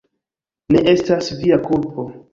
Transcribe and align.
Ne 0.75 0.81
estas 0.95 1.31
via 1.43 1.63
kulpo. 1.71 2.11